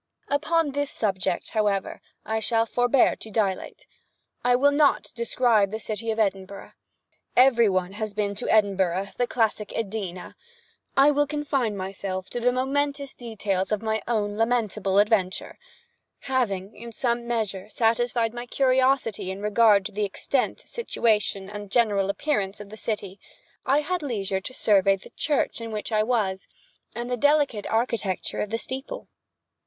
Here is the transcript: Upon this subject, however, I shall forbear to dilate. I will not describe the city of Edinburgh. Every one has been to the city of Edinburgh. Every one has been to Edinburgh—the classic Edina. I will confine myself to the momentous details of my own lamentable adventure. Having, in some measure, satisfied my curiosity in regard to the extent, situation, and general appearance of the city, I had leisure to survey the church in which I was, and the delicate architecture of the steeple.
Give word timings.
Upon 0.29 0.71
this 0.71 0.89
subject, 0.89 1.51
however, 1.51 2.01
I 2.25 2.39
shall 2.39 2.65
forbear 2.65 3.15
to 3.17 3.29
dilate. 3.29 3.85
I 4.43 4.55
will 4.55 4.71
not 4.71 5.11
describe 5.13 5.69
the 5.69 5.79
city 5.79 6.09
of 6.09 6.17
Edinburgh. 6.17 6.71
Every 7.37 7.69
one 7.69 7.91
has 7.91 8.15
been 8.15 8.33
to 8.33 8.45
the 8.45 8.49
city 8.49 8.49
of 8.49 8.57
Edinburgh. 8.65 8.91
Every 8.97 8.97
one 8.97 9.07
has 9.11 9.11
been 9.11 9.13
to 9.13 9.21
Edinburgh—the 9.21 9.27
classic 9.27 9.71
Edina. 9.77 10.35
I 10.97 11.11
will 11.11 11.27
confine 11.27 11.77
myself 11.77 12.31
to 12.31 12.39
the 12.39 12.51
momentous 12.51 13.13
details 13.13 13.71
of 13.71 13.83
my 13.83 14.01
own 14.07 14.37
lamentable 14.39 14.97
adventure. 14.97 15.59
Having, 16.21 16.75
in 16.75 16.91
some 16.91 17.27
measure, 17.27 17.69
satisfied 17.69 18.33
my 18.33 18.47
curiosity 18.47 19.29
in 19.29 19.39
regard 19.39 19.85
to 19.85 19.91
the 19.91 20.03
extent, 20.03 20.61
situation, 20.61 21.47
and 21.47 21.69
general 21.69 22.09
appearance 22.09 22.59
of 22.59 22.71
the 22.71 22.75
city, 22.75 23.19
I 23.67 23.81
had 23.81 24.01
leisure 24.01 24.41
to 24.41 24.53
survey 24.55 24.95
the 24.95 25.11
church 25.11 25.61
in 25.61 25.71
which 25.71 25.91
I 25.91 26.01
was, 26.01 26.47
and 26.95 27.07
the 27.07 27.17
delicate 27.17 27.67
architecture 27.67 28.39
of 28.41 28.49
the 28.49 28.57
steeple. 28.57 29.07